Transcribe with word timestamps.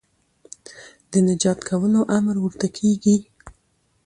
د 1.11 1.13
نجات 1.27 1.59
کولو 1.69 1.99
امر 2.17 2.35
ورته 2.41 2.67
کېږي 2.77 3.17